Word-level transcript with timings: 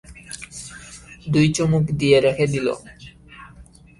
দুই 1.27 1.47
চুমুক 1.55 1.85
দিয়ে 1.99 2.17
রেখে 2.21 2.45
দিল। 2.47 2.67